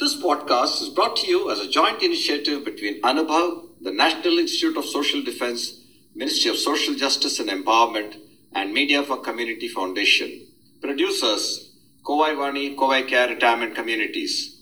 [0.00, 4.76] This podcast is brought to you as a joint initiative between Anubhav, the National Institute
[4.76, 5.78] of Social Defense,
[6.14, 8.16] Ministry of Social Justice and Empowerment,
[8.54, 10.46] and Media for Community Foundation.
[10.80, 11.69] Producers,
[12.02, 14.56] Kowai Vani, Kowai Care Retirement Communities.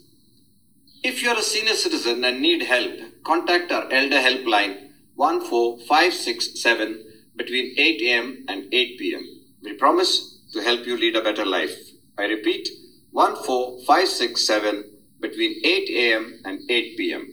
[1.05, 2.93] If you are a senior citizen and need help,
[3.25, 7.05] contact our Elder Helpline 14567
[7.37, 8.45] between 8 a.m.
[8.49, 9.23] and 8 p.m.
[9.63, 11.77] We promise to help you lead a better life.
[12.19, 12.69] I repeat
[13.13, 14.85] 14567
[15.21, 16.41] between 8 a.m.
[16.45, 17.25] and 8 p.m.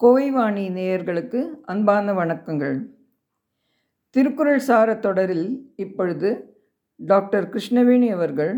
[0.00, 1.40] கோவைவாணி நேயர்களுக்கு
[1.72, 2.76] அன்பான வணக்கங்கள்
[4.14, 6.30] திருக்குறள் சார தொடரில் இப்பொழுது
[6.96, 8.52] doctor Krishnaveni அவர்கள்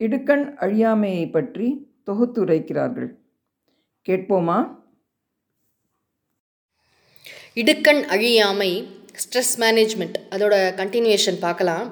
[0.00, 1.66] இடுக்கண் அழியாமையை பற்றி
[2.06, 3.10] தொகுத்துரைக்கிறார்கள்
[4.08, 4.58] கேட்போமா?
[7.54, 8.70] இடுக்கண் அழியாமை
[9.22, 11.86] ஸ்ட்ரெஸ் மேனேஜ்மெண்ட் அதோட கண்டினியூஷன் பார்க்கலாம்.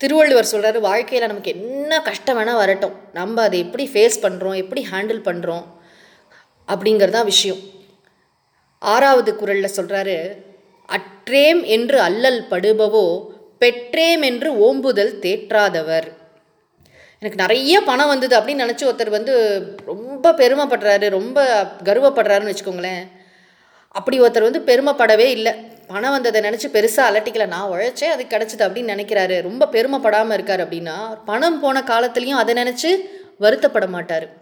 [0.00, 2.94] திருவள்ளுவர் சொல்கிறாரு வாழ்க்கையில் நமக்கு என்ன கஷ்டம் வேணால் வரட்டும்.
[3.12, 5.66] நம்ம அதை எப்படி ஃபேஸ் பண்ணுறோம் எப்படி ஹேண்டில் பண்ணுறோம்
[6.68, 7.60] அப்படிங்கிறதான் விஷயம்.
[8.78, 10.16] ஆறாவது குரலில் சொல்கிறாரு
[10.96, 16.08] அற்றேம் என்று அல்லல் படுபவோ பெற்றேம் என்று ஓம்புதல் தேற்றாதவர்.
[17.18, 19.32] எனக்கு நிறைய பணம் வந்தது அப்படின்னு நினச்சி ஒருத்தர் வந்து
[19.84, 23.02] ரொம்ப பெருமைப்படுறாரு ரொம்ப கர்வப்படுறாருன்னு வச்சுக்கோங்களேன்.
[23.88, 25.52] அப்படி ஒருத்தர் வந்து பெருமைப்படவே இல்லை.
[25.86, 27.46] பணம் வந்ததை நினச்சி பெருசாக அலட்டிக்கல.
[27.46, 29.42] நான் உழைச்சேன் அது கிடச்சிது அப்படின்னு நினைக்கிறாரு.
[29.42, 32.92] ரொம்ப பெருமைப்படாமல் இருக்கார் அப்படின்னா பணம் போன காலத்துலேயும் அதை நினச்சி
[33.40, 34.39] வருத்தப்பட மாட்டார்.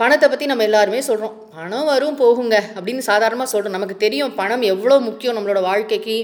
[0.00, 4.96] பணத்தை பற்றி நம்ம எல்லாருமே சொல்கிறோம் பணம் வரும் போகுங்க அப்படின்னு சாதாரணமாக சொல்கிறோம் நமக்கு தெரியும் பணம் எவ்வளோ
[5.08, 6.16] முக்கியம் நம்மளோட வாழ்க்கைக்கு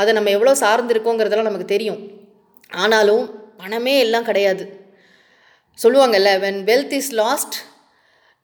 [0.00, 1.98] அதை நம்ம எவ்வளோ சார்ந்திருக்கோங்கிறதெல்லாம் நமக்கு தெரியும்.
[2.82, 3.24] ஆனாலும்
[3.60, 4.64] பணமே எல்லாம் கிடையாது.
[5.78, 7.56] சொல்லுவாங்கல்ல when wealth is lost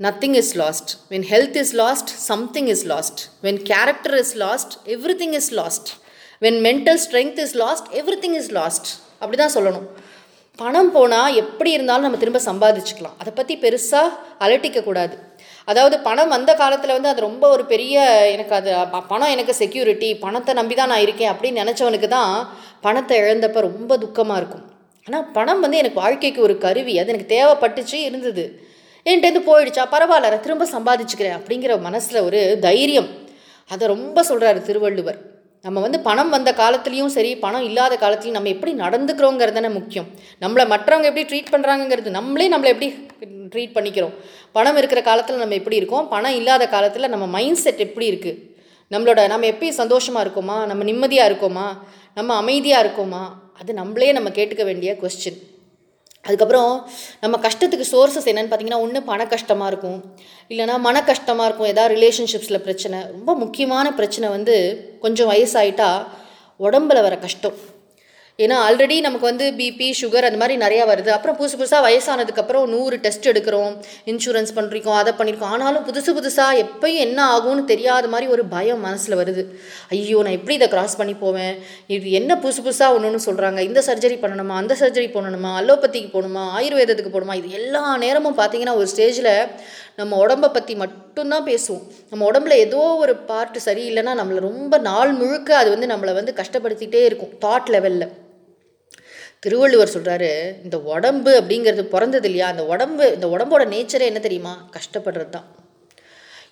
[0.01, 4.75] nothing is lost when health is lost something is lost when character is lost
[5.22, 5.91] everything is lost
[6.45, 7.89] when mental strength is lost
[8.25, 8.89] everything is lost
[9.22, 9.89] அப்படி தான் சொல்லணும்.
[10.59, 13.17] பணம் போனால் எப்படி இருந்தாலும் நம்ம திரும்ப சம்பாதிச்சுக்கலாம்.
[13.22, 15.17] அதை பற்றி பெருசாக அலட்டிக்கக்கூடாது
[15.71, 17.94] அதாவது பணம் வந்த காலத்தில் வந்து அது ரொம்ப ஒரு பெரிய
[18.34, 18.71] எனக்கு அது
[19.12, 22.33] பணம் எனக்கு செக்யூரிட்டி பணத்தை நம்பி தான் நான் இருக்கேன் அப்படின்னு நினச்சவனுக்கு தான்
[22.87, 24.65] பணத்தை இழந்தப்ப ரொம்ப துக்கமாக இருக்கும்.
[25.06, 26.95] ஆனால் பணம் வந்து எனக்கு வாழ்க்கைக்கு ஒரு கருவி.
[27.00, 28.45] அது எனக்கு தேவைப்பட்டுச்சு இருந்தது.
[29.06, 29.84] என்கிட்டேருந்து போயிடுச்சா?
[29.95, 33.11] பரவாயில்ல நான் திரும்ப சம்பாதிச்சுக்கிறேன் அப்படிங்கிற மனசில் ஒரு தைரியம்.
[33.71, 35.19] அதை ரொம்ப சொல்கிறாரு திருவள்ளுவர்.
[35.66, 40.09] நம்ம வந்து பணம் வந்த காலத்துலேயும் சரி பணம் இல்லாத காலத்துலையும் நம்ம எப்படி நடந்துக்கிறோங்கிறது தானே முக்கியம்.
[40.41, 42.88] நம்மளை மற்றவங்க எப்படி ட்ரீட் பண்ணுறாங்கங்கிறது நம்மளே நம்மளை எப்படி
[43.54, 44.15] ட்ரீட் பண்ணிக்கிறோம்.
[44.53, 46.09] பணம் இருக்கிற காலத்தில் நம்ம எப்படி இருக்கோம்?
[46.09, 48.38] பணம் இல்லாத காலத்தில் நம்ம மைண்ட் செட் எப்படி இருக்குது
[48.94, 50.59] நம்மளோட நம்ம எப்படி சந்தோஷமாக இருக்கோமா?
[50.71, 51.66] நம்ம நிம்மதியாக இருக்கோமா?
[52.15, 53.25] நம்ம அமைதியாக இருக்கோமா?
[53.60, 55.41] அது நம்மளே நம்ம கேட்டுக்க வேண்டிய கொஸ்டின்
[56.27, 56.73] அதுக்கப்புறம்
[57.23, 59.99] நம்ம கஷ்டத்துக்கு சோர்சஸ் என்னென்னு பார்த்தீங்கன்னா ஒன்று பண கஷ்டமாக இருக்கும்.
[60.53, 61.71] இல்லைனா மன கஷ்டமாக இருக்கும்.
[61.73, 63.01] ஏதாவது ரிலேஷன்ஷிப்ஸில் பிரச்சனை.
[63.17, 64.57] ரொம்ப முக்கியமான பிரச்சனை வந்து
[65.05, 65.91] கொஞ்சம் வயசாயிட்டா
[66.67, 67.57] உடம்புல வர கஷ்டம்.
[68.45, 71.11] ஏன்னா ஆல்ரெடி நமக்கு வந்து பிபி சுகர் அந்த மாதிரி நிறையா வருது.
[71.15, 73.71] அப்புறம் புதுசு புதுசாக வயசானதுக்கப்புறம் நூறு டெஸ்ட் எடுக்கிறோம்.
[74.13, 79.19] இன்சூரன்ஸ் பண்ணிருக்கோம் அதை பண்ணியிருக்கோம் ஆனாலும் புதுசு புதுசாக எப்பயும் என்ன ஆகும்னு தெரியாத மாதிரி ஒரு பயம் மனசில்
[79.21, 79.45] வருது.
[79.95, 81.55] ஐயோ நான் எப்படி இதை கிராஸ் பண்ணி போவேன்?
[81.97, 84.57] இது என்ன புதுசு புதுசாக ஒன்று ஒன்று சொல்கிறாங்க இந்த சர்ஜரி பண்ணணுமா?
[84.63, 86.45] அந்த சர்ஜரி பண்ணணுமா அலோபதிக்கு போகணுமா?
[86.59, 87.39] ஆயுர்வேதத்துக்கு போகணுமா?
[87.41, 89.33] இது எல்லா நேரமும் பார்த்தீங்கன்னா ஒரு ஸ்டேஜில்
[90.03, 91.85] நம்ம உடம்பை பற்றி மட்டும்தான் பேசுவோம்.
[92.11, 97.03] நம்ம உடம்புல ஏதோ ஒரு பார்ட்டு சரியில்லைன்னா நம்மளை ரொம்ப நாள் முழுக்க அது வந்து நம்மளை வந்து கஷ்டப்படுத்திகிட்டே
[97.11, 97.35] இருக்கும்.
[97.47, 98.09] தாட் லெவலில்
[99.47, 100.33] திருவள்ளுவர் சொல்கிறாரு
[100.67, 102.49] இந்த உடம்பு அப்படிங்கிறது பிறந்தது இல்லையா?
[102.55, 104.57] அந்த உடம்பு இந்த உடம்போட நேச்சரே என்ன தெரியுமா?
[104.79, 105.49] கஷ்டப்படுறது தான்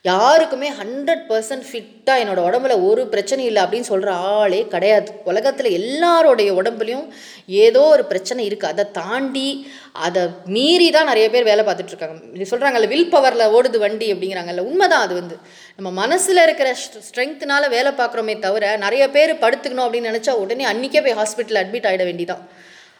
[0.09, 5.09] யாருக்குமே ஹண்ட்ரட் பர்சன்ட் ஃபிட்டாக என்னோட உடம்புல ஒரு பிரச்சனை இல்லை அப்படின்னு சொல்கிற ஆளே கிடையாது.
[5.31, 7.07] உலகத்தில் எல்லாரோடைய உடம்புலையும்
[7.63, 9.47] ஏதோ ஒரு பிரச்சனை இருக்குது அதை தாண்டி
[10.07, 10.25] அதை
[10.57, 15.17] மீறி தான் நிறைய பேர் வேலை பார்த்துட்ருக்காங்க இது சொல்கிறாங்கல்ல வில் பவரில் ஓடுது வண்டி அப்படிங்கிறாங்கல்ல உண்மைதான் அது
[15.21, 15.39] வந்து.
[15.79, 16.69] நம்ம மனசில் இருக்கிற
[17.09, 22.05] ஸ்ட்ரென்த்னால் வேலை பார்க்குறோமே தவிர நிறைய பேர் படுத்துக்கணும் அப்படின்னு நினச்சா உடனே அன்றைக்கே போய் ஹாஸ்பிட்டல் அட்மிட் ஆகிட
[22.11, 22.45] வேண்டிதான்.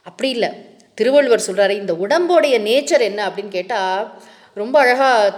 [0.09, 0.51] அப்படி இல்லை.
[0.99, 4.01] திருவள்ளுவர் சொல்கிறாரு இந்த உடம்போடைய நேச்சர் என்ன அப்படின்னு கேட்டால்
[4.61, 5.33] ரொம்ப அழகாக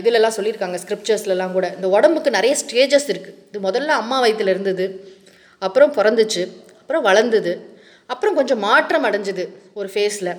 [0.00, 1.66] இதிலெல்லாம் சொல்லியிருக்காங்க ஸ்கிரிப்சர்ஸ்லலாம் கூட.
[1.76, 4.86] இந்த உடம்புக்கு நிறைய ஸ்டேஜஸ் இருக்குது இது முதல்ல அம்மா வயித்துல இருந்தது
[5.58, 6.42] அப்புறம் பிறந்துச்சு
[6.80, 7.52] அப்புறம் வளர்ந்தது
[8.06, 9.44] அப்புறம் கொஞ்சம் மாற்றம் அடைஞ்சுது
[9.74, 10.32] ஒரு ஃபேஸில்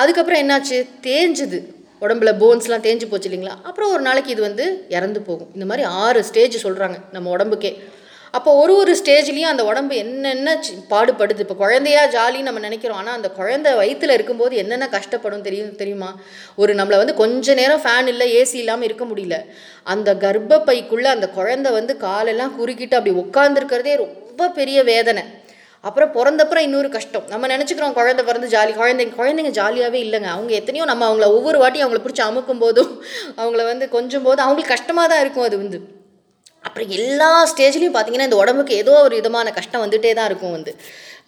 [0.00, 0.76] அதுக்கப்புறம் என்னாச்சு?
[1.08, 1.58] தேஞ்சுது.
[2.00, 3.54] உடம்புல போன்ஸ்லாம் தேஞ்சு போச்சு இல்லைங்களா?
[3.68, 5.50] அப்புறம் ஒரு நாளைக்கு இது வந்து இறந்து போகும்.
[5.54, 7.72] இந்த மாதிரி ஆறு ஸ்டேஜ் சொல்கிறாங்க நம்ம உடம்புக்கே.
[8.34, 11.38] அப்போ ஒரு ஒரு ஸ்டேஜ்லேயும் அந்த உடம்பு என்னென்ன சி- பாடுபடுது?
[11.38, 12.96] இப்போ குழந்தையா ஜாலின்னு நம்ம நினைக்கிறோம்.
[12.96, 16.18] ஆனால் அந்த குழந்தை வயிற்றில் இருக்கும்போது என்னென்ன கஷ்டப்படும் தெரியும் தெரியுமா?
[16.56, 19.44] ஒரு நம்மளை வந்து கொஞ்ச நேரம் ஃபேன் இல்லை ஏசி இல்லாமல் இருக்க முடியல.
[19.84, 25.22] அந்த கர்ப்பப்பைக்குள்ளே அந்த குழந்தை வந்து காலெல்லாம் குறுக்கிட்டு அப்படி உட்காந்துருக்கிறதே ரொம்ப பெரிய வேதனை.
[25.80, 27.22] அப்புறம் பிறந்தப்புறம் இன்னொரு கஷ்டம்.
[27.28, 30.28] நம்ம நினச்சிக்கிறோம் குழந்தை பிறந்து ஜாலி குழந்தைங்க குழந்தைங்க ஜாலியாகவே இல்லைங்க.
[30.28, 33.04] அவங்க எத்தனையோ நம்ம அவங்கள ஒவ்வொரு வாட்டியும் அவங்கள பிடிச்சி அமுக்கும் போதும்
[33.36, 36.02] அவங்கள வந்து கொஞ்சம் போதும் அவங்களுக்கு கஷ்டமாக தான் இருக்கும் அது வந்து.
[36.66, 40.72] அப்புறம் எல்லா ஸ்டேஜ்லேயும் பார்த்தீங்கன்னா இந்த உடம்புக்கு ஏதோ ஒரு விதமான கஷ்டம் வந்துகிட்டே தான் இருக்கும் வந்து.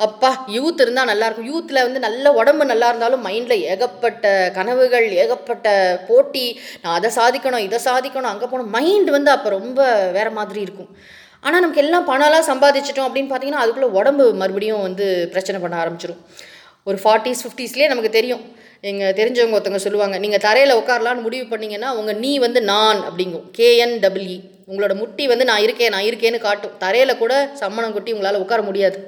[0.07, 4.25] அப்பா யூத் இருந்தால் நல்லாயிருக்கும் யூத்தில் வந்து நல்ல உடம்பு நல்லா இருந்தாலும் மைண்டில் ஏகப்பட்ட
[4.57, 5.69] கனவுகள் ஏகப்பட்ட
[6.09, 6.45] போட்டி
[6.83, 8.73] நான் அதை சாதிக்கணும் இதை சாதிக்கணும் அங்கே போகணும்.
[8.77, 9.81] மைண்ட் வந்து அப்போ ரொம்ப
[10.17, 10.91] வேறு மாதிரி இருக்கும்.
[11.47, 16.23] ஆனால் நமக்கு எல்லாம் பணம்லாம் சம்பாதிச்சிட்டோம் அப்படின்னு பார்த்தீங்கன்னா அதுக்குள்ளே உடம்பு மறுபடியும் வந்து பிரச்சனை பண்ண ஆரம்பிச்சிடும்
[16.89, 18.45] ஒரு ஃபார்ட்டிஸ் ஃபிஃப்டிஸ்லேயே நமக்கு தெரியும்.
[18.85, 23.47] எங்கள் தெரிஞ்சவங்க ஒருத்தவங்க சொல்லுவாங்க நீங்கள் தரையில் உட்காரலான்னு முடிவு பண்ணிங்கன்னா உங்கள் நீ வந்து நான் அப்படிங்கும்.
[23.59, 24.43] K N W e.
[24.71, 26.75] உங்களோட முட்டி வந்து நான் இருக்கேன் நான் இருக்கேன்னு காட்டும்.
[26.85, 28.99] தரையில் கூட சம்மணம் கொட்டி உங்களால் உட்கார முடியாது.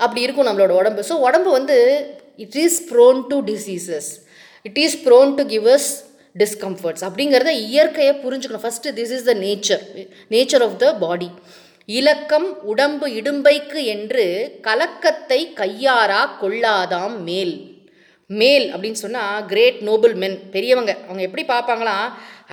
[0.00, 1.02] அப்படி இருக்கும் நம்மளோட உடம்பு.
[1.10, 1.76] ஸோ உடம்பு வந்து
[2.44, 4.10] it is prone to diseases
[4.64, 5.90] it is prone to give us
[6.36, 8.64] discomforts அப்படிங்கிறத இயற்கையை புரிஞ்சுக்கணும்.
[8.66, 9.84] First this is the nature
[10.34, 11.30] nature of the body
[11.88, 14.24] இலக்கம் உடம்பு இடும்பைக்கு என்று
[14.66, 17.56] கலக்கத்தை கையாரா கொள்ளாதாம் மேல்.
[18.26, 20.92] மேல் அப்படின்னு சொன்னால் கிரேட் நோபல் மென் பெரியவங்க.
[21.06, 22.06] அவங்க எப்படி பார்ப்பாங்களாம்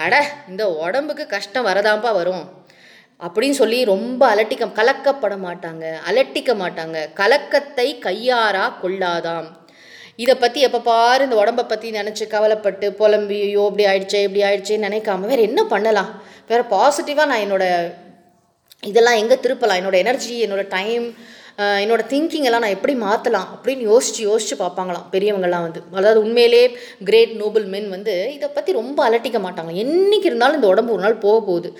[0.03, 0.15] அட
[0.51, 2.43] இந்த உடம்புக்கு கஷ்டம் வரதாம்ப்பா வரும்.
[3.25, 5.85] அப்படின்னு சொல்லி ரொம்ப அலட்டிக்க கலக்கப்பட மாட்டாங்க.
[6.09, 6.97] அலட்டிக்க மாட்டாங்க.
[7.19, 9.47] கலக்கத்தை கையாரா கொள்ளாதாம்.
[10.23, 14.87] இதை பற்றி எப்போ பாரு இந்த உடம்பை பற்றி நினச்சி கவலைப்பட்டு புலம்பி ஐயோ இப்படி ஆயிடுச்சே இப்படி ஆயிடுச்சேன்னு
[14.89, 16.11] நினைக்காம வேறு என்ன பண்ணலாம்?
[16.49, 17.93] வேறு பாசிட்டிவாக நான் என்னோடய
[18.89, 19.79] இதெல்லாம் எங்கே திருப்பலாம்?
[19.81, 21.05] என்னோடய எனர்ஜி என்னோடய டைம்
[21.83, 25.03] என்னோட திங்கிங் எல்லாம் நான் எப்படி மாற்றலாம் அப்படின்னு யோசிச்சு யோசிச்சு பார்ப்பாங்களாம்.
[25.11, 25.81] பெரியவங்கள்லாம் வந்து.
[25.99, 26.61] அதாவது உண்மையிலே
[27.09, 29.73] கிரேட் நோபல் மென் வந்து இதை பற்றி ரொம்ப அலட்டிக்க மாட்டாங்க.
[29.83, 31.71] என்னைக்கு இருந்தாலும் இந்த உடம்பு ஒரு நாள் போக போகுது.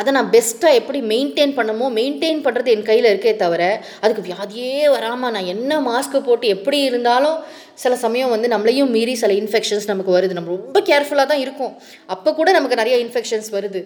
[0.00, 3.62] அதை நான் பெஸ்ட்டாக எப்படி மெயின்டைன் பண்ணமோ மெயின்டைன் பண்ணுறது என் கையில் இருக்கே தவிர
[4.04, 7.38] அதுக்கு வியாதியே வராமல் நான் என்ன மாஸ்க்கு போட்டு எப்படி இருந்தாலும்
[7.82, 10.34] சில சமயம் வந்து நம்மளையும் மீறி சில இன்ஃபெக்ஷன்ஸ் நமக்கு வருது.
[10.38, 11.72] நம்ம ரொம்ப கேர்ஃபுல்லாக தான் இருக்கும்.
[12.14, 13.80] அப்போ கூட நமக்கு நிறைய இன்ஃபெக்ஷன்ஸ் வருது.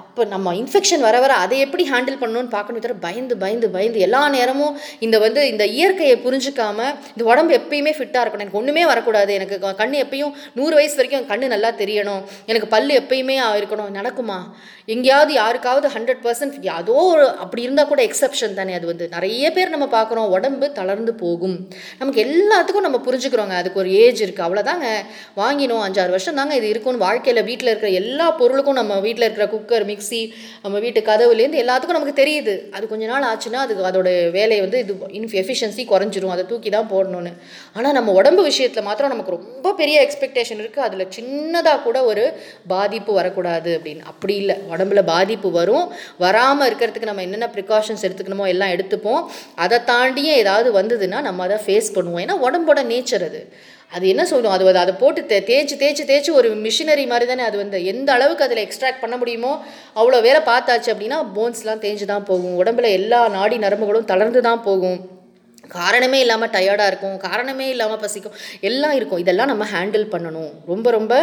[0.00, 4.22] அப்போ நம்ம இன்ஃபெக்ஷன் வர வர அதை எப்படி ஹேண்டில் பண்ணணும்னு பார்க்கணும் தவிர பயந்து பயந்து பயந்து எல்லா
[4.36, 6.78] நேரமும் இந்த வந்து இந்த இயற்கையை புரிஞ்சுக்காம
[7.08, 8.44] இந்த உடம்பு எப்பயுமே ஃபிட்டாக இருக்கணும்.
[8.44, 9.34] எனக்கு ஒன்றுமே வரக்கூடாது.
[9.34, 12.22] எனக்கு கண் எப்பயும் நூறு வயசு வரைக்கும் கண் நல்லா தெரியணும்.
[12.46, 14.00] எனக்கு பல்லு எப்பயுமே இருக்கணும்.
[14.00, 14.38] நடக்குமா?
[14.86, 19.08] எங்கேயாவது யாருக்காவது ஹண்ட்ரட் பர்சன்ட் ஏதோ ஒரு அப்படி இருந்தால் கூட எக்ஸப்ஷன் தானே அது வந்து.
[19.08, 21.68] நிறைய பேர் நம்ம பார்க்குறோம் உடம்பு தளர்ந்து போகும்.
[21.98, 23.48] நமக்கு எல்லாத்துக்கும் நம்ம புரிஞ்சுக்கிறோங்க.
[23.48, 24.86] அதுக்கு ஒரு ஏஜ் இருக்குது அவ்வளோதாங்க
[25.36, 25.84] வாங்கினோம்.
[25.86, 30.32] அஞ்சாறு வருஷம் தாங்க இது இருக்கும்னு வாழ்க்கையில் வீட்டில் இருக்கிற எல்லா பொருளுக்கும் நம்ம வீட்டில் இருக்கிற குக்கர் மிக்சி
[30.62, 32.70] நம்ம வீட்டு கதவுலேருந்து எல்லாத்துக்கும் நமக்கு தெரியுது.
[32.70, 36.32] அது கொஞ்ச நாள் ஆச்சுன்னா அது அதோட வேலையை வந்து இது இன்ஃப் எஃபிஷியன்சி குறைஞ்சிரும்.
[36.34, 37.32] அதை தூக்கி தான் போடணும்னு.
[37.76, 42.24] ஆனால் நம்ம உடம்பு விஷயத்தில் மாத்திரம் நமக்கு ரொம்ப பெரிய எக்ஸ்பெக்டேஷன் இருக்குது அதில் சின்னதாக கூட ஒரு
[42.74, 44.02] பாதிப்பு வரக்கூடாது அப்படின்னு.
[44.12, 44.56] அப்படி இல்லை.
[44.70, 45.86] உடம்புல பாதிப்பு வரும்.
[46.24, 49.22] வராமல் இருக்கிறதுக்கு நம்ம என்னென்ன ப்ரிகாஷன்ஸ் எடுத்துக்கணுமோ எல்லாம் எடுத்துப்போம்.
[49.64, 52.22] அதை தாண்டியே ஏதாவது வந்ததுன்னா நம்ம அதை ஃபேஸ் பண்ணுவோம்.
[52.24, 53.40] ஏன்னா உடம்போட நேச்சர் அது.
[53.96, 57.56] அது என்ன சொல்லும் அது அதை போட்டு தே தேய்ச்சி தேய்ச்சி தேய்ச்சி ஒரு மிஷினரி மாதிரி தானே அது
[57.62, 57.78] வந்து.
[57.92, 59.52] எந்த அளவுக்கு அதில் எக்ஸ்ட்ராக்ட் பண்ண முடியுமோ
[60.00, 62.54] அவ்வளோ வேலை பார்த்தாச்சு அப்படின்னா போன்ஸ்லாம் தேஞ்சு தான் போகும்.
[62.62, 64.98] உடம்புல எல்லா நாடி நரம்புகளும் தளர்ந்து தான் போகும்.
[65.76, 67.14] காரணமே இல்லாமல் டயர்டாக இருக்கும்.
[67.26, 68.34] காரணமே இல்லாமல் பசிக்கும்.
[68.70, 69.22] எல்லாம் இருக்கும்.
[69.24, 70.50] இதெல்லாம் நம்ம ஹேண்டில் பண்ணணும்.
[70.72, 71.14] ரொம்ப ரொம்ப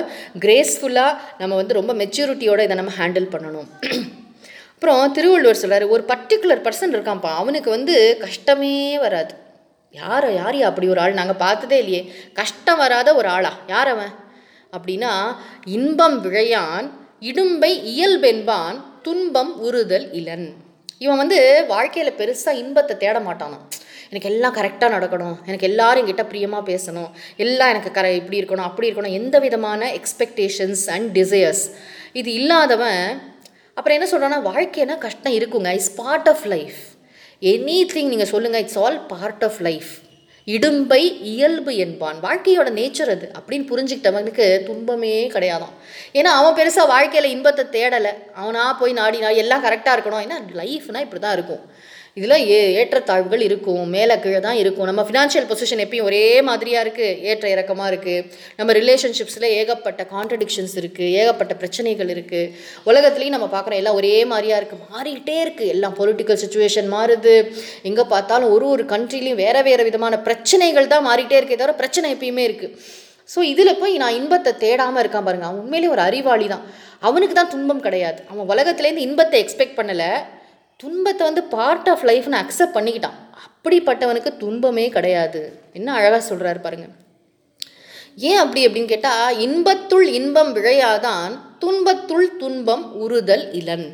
[0.45, 3.68] கிரேஸ்ஃபுல்லாக நம்ம வந்து ரொம்ப மெச்சூரிட்டியோடு இதை நம்ம ஹேண்டில் பண்ணணும்.
[4.74, 7.31] அப்புறம் திருவள்ளுவர் சொல்கிறார் ஒரு பர்டிகுலர் பர்சன் இருக்கான்ப்பா.
[7.44, 7.95] அவனுக்கு வந்து
[8.25, 8.74] கஷ்டமே
[9.06, 9.33] வராது.
[9.91, 11.13] யார் யார் அப்படி ஒரு ஆள்?
[11.13, 12.13] நாங்கள் பார்த்ததே இல்லையே.
[12.33, 13.57] கஷ்டம் வராத ஒரு ஆளா?
[13.68, 14.13] யார் அவன்?
[14.77, 20.53] அப்படின்னா இன்பம் விழையான் இடும்பை இயல்பென்பான் துன்பம் உறுதல் இலன்.
[20.97, 23.66] இவன் வந்து வாழ்க்கையில் பெருசாக இன்பத்தை தேட மாட்டானாம்
[24.09, 25.35] எனக்கு எல்லாம் கரெக்டாக நடக்கணும்.
[25.45, 27.09] எனக்கு எல்லாரும் என்கிட்ட பிரியமாக பேசணும்.
[27.37, 29.11] எல்லாம் எனக்கு கர இப்படி இருக்கணும் அப்படி இருக்கணும்.
[29.11, 31.66] எந்த விதமான எக்ஸ்பெக்டேஷன்ஸ் அண்ட் டிசையர்ஸ்
[32.13, 33.21] இது இல்லாதவன்
[33.75, 35.73] அப்புறம் என்ன சொல்கிறான்னா வாழ்க்கைனா கஷ்டம் இருக்குங்க.
[35.73, 36.80] It's part of life
[37.93, 39.87] anything நீங்கள் சொல்லுங்கள் it's all part of life
[40.45, 42.15] இடும்பை இயல்பு என்பான்.
[42.21, 43.31] வாழ்க்கையோட நேச்சர் அது.
[43.39, 45.69] அப்படின்னு புரிஞ்சுக்கிட்டவனுக்கு துன்பமே கிடையாதான்
[46.13, 48.31] ஏன்னா அவன் பெருசாக வாழ்க்கையில் இன்பத்தை தேடலை.
[48.33, 50.27] அவனா போய் நாடி நாடி எல்லாம் கரெக்டாக இருக்கணும்.
[50.27, 51.59] ஏன்னா லைஃப்னால் இப்படி தான் இருக்கும்.
[52.19, 54.88] இதில் ஏ ஏற்றத்தாழ்வுகள் இருக்கும் மேலே கீழே தான் இருக்கும்.
[54.90, 58.23] நம்ம ஃபினான்ஷியல் பொசிஷன் எப்பயும் ஒரே மாதிரியாக இருக்குது ஏற்ற இறக்கமாக இருக்குது
[58.59, 62.52] நம்ம ரிலேஷன்ஷிப்ஸில் ஏகப்பட்ட கான்ட்ரடிக்ஷன்ஸ் இருக்குது ஏகப்பட்ட பிரச்சனைகள் இருக்குது
[62.92, 67.35] உலகத்துலேயும் நம்ம பார்க்குறோம் எல்லாம் ஒரே மாதிரியாக இருக்குது மாறிக்கிட்டே இருக்குது எல்லாம் பொலிட்டிக்கல் சுச்சுவேஷன் மாறுது.
[67.92, 72.45] எங்கே பார்த்தாலும் ஒரு ஒரு கண்ட்ரிலையும் வேறு வேறு விதமான பிரச்சனைகள் தான் மாறிக்கிட்டே இருக்கே தவிர பிரச்சனை எப்பயுமே
[72.49, 72.76] இருக்குது
[73.33, 76.64] ஸோ இதில் போய் நான் இன்பத்தை தேடாமல் இருக்கான் பாருங்கள் அவன் உண்மையிலேயே ஒரு அறிவாளி தான்.
[77.07, 78.19] அவனுக்கு தான் துன்பம் கிடையாது.
[78.31, 80.11] அவன் உலகத்துலேருந்து இன்பத்தை எக்ஸ்பெக்ட் பண்ணலை.
[80.83, 83.18] துன்பத்தை வந்து பார்ட் ஆஃப் லைஃப்னு அக்செப்ட் பண்ணிக்கிட்டான்.
[83.45, 85.42] அப்படிப்பட்டவனுக்கு துன்பமே கிடையாது.
[85.74, 86.88] என்ன அழகாக சொல்கிறாரு பாருங்க.
[88.16, 93.88] ஏன் அப்படி அப்படின்னு கேட்டால் இன்பத்துள் இன்பம் விழையாதான் துன்பத்துள் துன்பம் உறுதல் இலன்.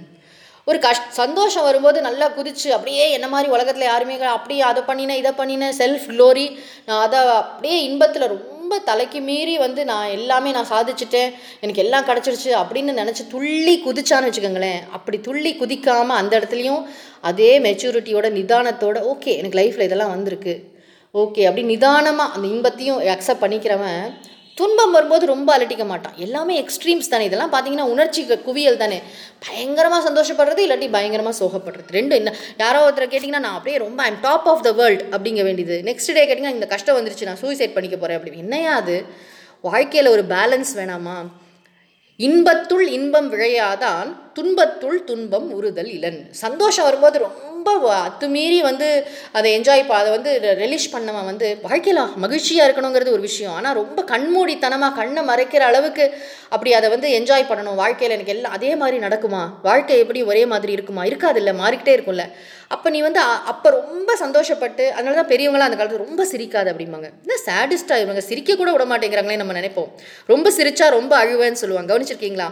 [0.67, 5.31] ஒரு கஷ் சந்தோஷம் வரும்போது நல்லா குதிச்சு அப்படியே என்ன மாதிரி உலகத்தில் யாருமே அப்படியே அதை பண்ணினேன் இதை
[5.31, 10.69] பண்ணினேன் செல்ஃப் க்ளோரி நான் அதை அப்படியே இன்பத்தில் ரொம்ப ரொம்ப தலைக்கு மீறி வந்து நான் எல்லாமே நான்
[10.71, 14.79] சாதிச்சிட்டேன் எனக்கு எல்லாம் கிடச்சிருச்சு அப்படின்னு நினச்சி துள்ளி குதிச்சான்னு வச்சுக்கோங்களேன்.
[14.97, 16.81] அப்படி துள்ளி குதிக்காமல் அந்த இடத்துலையும்
[17.29, 20.55] அதே மெச்சூரிட்டியோட நிதானத்தோட ஓகே எனக்கு லைஃப்பில் இதெல்லாம் வந்திருக்கு.
[21.23, 24.01] ஓகே அப்படி நிதானமாக அந்த இன்பத்தையும் அக்செப்ட் பண்ணிக்கிறவன்
[24.59, 26.13] துன்பம் வரும்போது ரொம்ப அலட்டிக்க மாட்டான்.
[26.15, 27.53] எல்லாமே எக்ஸ்ட்ரீம்ஸ் தானே இதெல்லாம்.
[27.53, 29.01] பார்த்தீங்கன்னா உணர்ச்சி குவியல் தானே.
[29.47, 31.91] பயங்கரமாக சந்தோஷப்படுறது இல்லாட்டி பயங்கரமாக சோகப்படுறது.
[31.91, 35.81] ரெண்டும் என்ன யாரோ ஒருத்தர் கேட்டிங்கன்னா நான் அப்படியே ரொம்ப I'm top of the world அப்படிங்க வேண்டியது.
[35.85, 39.03] நெக்ஸ்ட் டே கேட்டிங்கன்னா இந்த கஷ்டம் வந்துருச்சு நான் சூசைட் பண்ணிக்க போகிறேன் அப்படி என்னையா அது?
[39.61, 41.17] வாழ்க்கையில் ஒரு பேலன்ஸ் வேணாமா?
[42.17, 46.27] இன்பத்துள் இன்பம் விழையாதான் துன்பத்துள் துன்பம் உறுதல் இலன்.
[46.31, 48.87] சந்தோஷம் வரும்போது ரொம்ப ரொம்ப அத்துமீறி வந்து
[49.37, 50.31] அதை என்ஜாய் அதை வந்து
[50.61, 53.53] ரிலீஸ் பண்ணவன் வந்து வாழ்க்கையில் மகிழ்ச்சியாக இருக்கணுங்கிறது ஒரு விஷயம்.
[53.57, 56.05] ஆனால் ரொம்ப கண்மூடித்தனமாக கண்ணை மறைக்கிற அளவுக்கு
[56.55, 57.79] அப்படி அதை வந்து என்ஜாய் பண்ணணும்.
[57.81, 59.41] வாழ்க்கையில் எனக்கு எல்லாம் அதே மாதிரி நடக்குமா?
[59.67, 61.05] வாழ்க்கை எப்படி ஒரே மாதிரி இருக்குமா?
[61.11, 62.25] இருக்காது இல்லை மாறிக்கிட்டே இருக்கும்ல.
[62.75, 63.21] அப்போ நீ வந்து
[63.53, 67.09] அப்போ ரொம்ப சந்தோஷப்பட்டு அதனால தான் பெரியவங்களாம் அந்த காலத்தில் ரொம்ப சிரிக்காது அப்படிம்பாங்க.
[67.25, 69.91] இல்லை சேடிஸ்டாக இவங்க சிரிக்க கூட விட மாட்டேங்கிறாங்களே நம்ம நினைப்போம்.
[70.33, 71.89] ரொம்ப சிரிச்சா ரொம்ப அழுவேன்னு சொல்லுவாங்க.
[71.93, 72.49] கவனிச்சிருக்கீங்களா?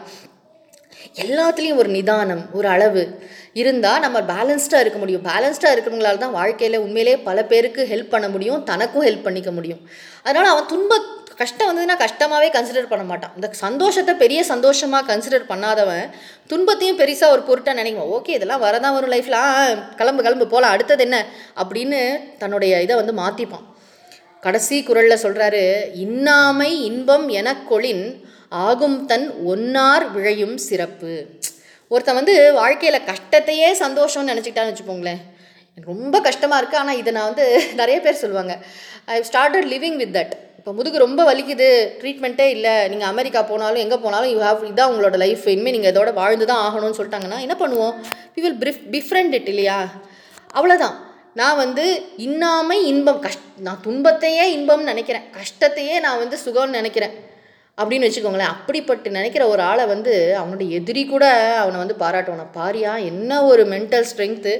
[1.16, 5.26] எல்லாத்துலேயும் ஒரு நிதானம் ஒரு அளவு இருந்தால் நம்ம பேலன்ஸ்டாக இருக்க முடியும்.
[5.26, 9.90] பேலன்ஸ்டாக இருக்கிறவங்களால தான் வாழ்க்கையில் உண்மையிலே பல பேருக்கு ஹெல்ப் பண்ண முடியும் தனக்கும் ஹெல்ப் பண்ணிக்க முடியும்.
[10.24, 11.00] அதனால் அவன் துன்ப
[11.36, 13.32] கஷ்டம் வந்ததுன்னா கஷ்டமாகவே கன்சிடர் பண்ண மாட்டான்.
[13.36, 16.10] இந்த சந்தோஷத்தை பெரிய சந்தோஷமாக கன்சிடர் பண்ணாதவன்
[16.48, 18.12] துன்பத்தையும் பெருசாக ஒரு பொருட்டாக நினைக்குவான்.
[18.18, 21.26] ஓகே இதெல்லாம் வரதான் வரும் லைஃப்பில் கிளம்பு கிளம்பு போகலாம் அடுத்தது என்ன?
[21.64, 23.68] அப்படின்னு தன்னுடைய இதை வந்து மாற்றிப்பான்
[24.46, 25.64] கடைசி குரலில் சொல்கிறாரு
[26.04, 28.06] இன்னாமை இன்பம் எனக்கொளின்
[28.66, 31.14] ஆகும் தன் ஒன்னார் விழையும் சிறப்பு.
[31.92, 35.22] ஒருத்தன் வந்து வாழ்க்கையில் கஷ்டத்தையே சந்தோஷம்னு நினச்சிக்கிட்டான்னு வச்சுப்போங்களேன்
[35.90, 37.46] ரொம்ப கஷ்டமாக இருக்குது ஆனால் இதை நான் வந்து
[37.82, 38.56] நிறைய பேர் சொல்லுவாங்க.
[39.14, 41.70] I started living with that இப்போ முதுகு ரொம்ப வலிக்குது.
[42.02, 42.74] ட்ரீட்மெண்ட்டே இல்லை.
[42.92, 46.64] நீங்கள் அமெரிக்கா போனாலும் எங்கே போனாலும் யூ ஹாவ் இதான் உங்களோட லைஃப் இனிமேல் நீங்கள் இதோட வாழ்ந்து தான்
[46.68, 47.96] ஆகணும்னு சொல்லிட்டாங்கன்னா என்ன பண்ணுவோம்?
[48.36, 49.80] We will bef befriend it இல்லையா?
[50.60, 50.96] அவ்வளோதான்
[51.34, 51.86] நான் வந்து
[52.18, 55.22] இன்னாமை இன்பம் கஷ் நான் துன்பத்தையே இன்பம்னு நினைக்கிறேன்.
[55.40, 57.14] கஷ்டத்தையே நான் வந்து சுகம்னு நினைக்கிறேன்.
[57.78, 58.52] அப்படின்னு வச்சுக்கோங்களேன்.
[58.54, 61.26] அப்படிப்பட்டு நினைக்கிற ஒரு ஆளை வந்து அவனோட எதிரி கூட
[61.58, 64.54] அவனை வந்து பாராட்டுவான் பாரியா என்ன ஒரு மென்டல் ஸ்ட்ரென்த்து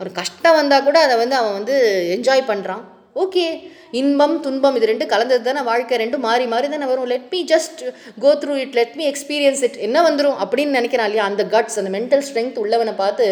[0.00, 1.76] ஒரு கஷ்டம் வந்தால் கூட அதை வந்து அவன் வந்து
[2.16, 2.84] என்ஜாய் பண்ணுறான்
[3.16, 3.46] ஓகே
[3.90, 5.60] இன்பம் துன்பம் இது ரெண்டு கலந்தது தானே.
[5.60, 7.06] வாழ்க்கை ரெண்டும் மாறி மாறி தானே வரும்.
[7.06, 7.80] Let me just
[8.20, 11.24] go through it let me experience it என்ன வந்துடும் அப்படின்னு நினைக்கிறான் இல்லையா?
[11.24, 13.26] அந்த கட்ஸ் அந்த மென்டல் ஸ்ட்ரென்த் உள்ளவனை பார்த்து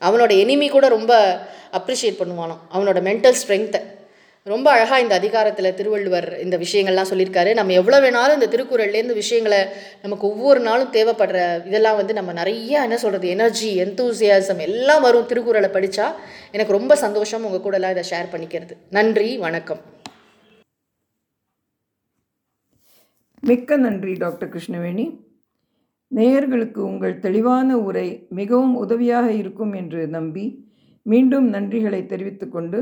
[0.00, 1.12] அவனோட எனிமி கூட ரொம்ப
[1.78, 2.64] அப்ரிஷியேட் பண்ணுவானாம்.
[2.74, 3.82] அவனோட மென்டல் ஸ்ட்ரென்த்தை
[4.46, 7.54] ரொம்ப அழகாக இந்த அதிகாரத்தில் திருவள்ளுவர் இந்த விஷயங்கள்லாம் சொல்லியிருக்காரு.
[7.54, 9.58] நம்ம எவ்வளோ வேணாலும் இந்த திருக்குறள்லேருந்து விஷயங்களை
[10.02, 15.70] நமக்கு ஒவ்வொரு நாளும் தேவைப்படுற இதெல்லாம் வந்து நம்ம நிறைய என்ன சொல்கிறது எனர்ஜி எந்தூசியாசம் எல்லாம் வரும் திருக்குறளை
[15.76, 16.06] படித்தா
[16.50, 18.76] எனக்கு ரொம்ப சந்தோஷம் உங்கள் கூடலாம் இதை ஷேர் பண்ணிக்கிறது.
[18.90, 19.82] நன்றி வணக்கம்.
[23.42, 25.06] மிக்க நன்றி டாக்டர் கிருஷ்ணவேணி.
[26.10, 30.44] நேயர்களுக்கு உங்கள் தெளிவான உரை மிகவும் உதவியாக இருக்கும் என்று நம்பி
[31.02, 32.80] மீண்டும் நன்றிகளை தெரிவித்துக்கொண்டு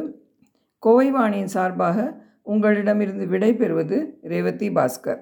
[0.82, 1.98] கோவைவாணியின் சார்பாக
[2.42, 5.20] உங்களிடமிருந்து விடைபெறுவது ரேவதி பாஸ்கர்.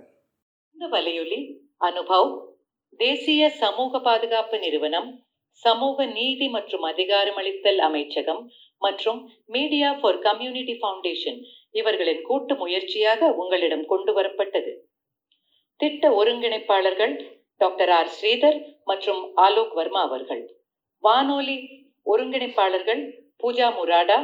[0.76, 1.40] இந்த வலையொலி
[1.78, 2.30] அனுபவ்
[3.00, 5.08] தேசிய சமூக பாதுகாப்பு நிறுவனம்
[5.64, 8.42] சமூக நீதி மற்றும் அதிகாரமளித்தல் அமைச்சகம்
[8.78, 11.38] மற்றும் மீடியா ஃபார் கம்யூனிட்டி ஃபவுண்டேஷன்
[11.70, 14.72] இவர்களின் கூட்டு முயற்சியாக உங்களிடம் கொண்டு வரப்பட்டது.
[15.80, 17.14] திட்ட ஒருங்கிணைப்பாளர்கள்
[17.62, 18.10] டாக்டர் ஆர்.
[18.16, 20.42] ஸ்ரீதர் மற்றும் ஆலோக் வர்மா அவர்கள்.
[21.04, 21.58] வானொலி
[22.12, 23.02] ஒருங்கிணைப்பாளர்கள்
[23.40, 24.18] பூஜா முராடா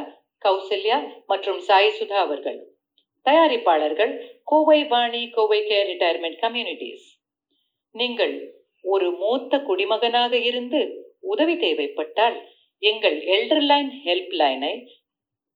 [0.45, 0.97] கௌசல்யா
[1.31, 2.59] மற்றும் சாய் சுதா அவர்கள்.
[3.25, 7.07] தயாரிப்பாளர்கள் Kovai Vani Kovai care retirement communities.
[7.95, 8.35] நீங்கள்
[8.93, 10.81] ஒரு மூத்த குடிமகனாக இருந்து
[11.31, 12.37] உதவி தேவைப்பட்டால்
[12.81, 14.73] எங்கள் எல்டர்லைன் ஹெல்ப் லைனை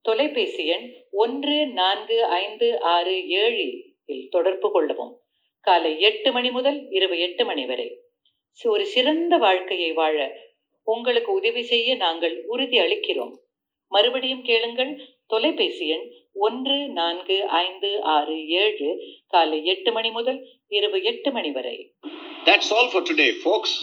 [0.06, 0.88] தொலைபேசி எண்
[1.24, 3.68] ஒன்று நான்கு ஐந்து ஆறு ஏழு
[4.06, 5.13] இல் தொடர்பு கொள்ளவும்.
[5.65, 7.89] காலை எட்டு மணி முதல் இரவு எட்டு மணி வரை
[8.65, 10.17] ஒரு சிறந்த வாழ்க்கையை வாழ
[10.88, 13.34] உங்களுக்கு உதவி செய்ய நாங்கள் உறுதி அளிக்கிறோம்
[13.91, 14.91] மறுபடியும் கேளுங்கள்
[15.27, 18.89] தொலைபேசி எண் ஒன்று நான்கு ஐந்து ஆறு ஏழு
[19.27, 21.75] காலை எட்டு மணி முதல் இரவு எட்டு மணி வரை
[22.46, 23.74] That's all for today, folks.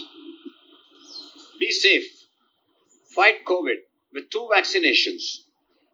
[1.60, 2.08] Be safe.
[3.12, 3.78] Fight COVID
[4.14, 5.22] with two vaccinations.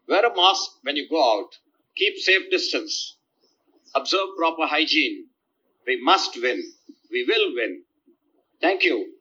[0.09, 1.53] Wear a mask when you go out.
[1.97, 2.95] Keep safe distance.
[3.95, 5.19] Observe proper hygiene.
[5.87, 6.63] We must win.
[7.13, 7.83] We will win.
[8.63, 9.16] Thank you.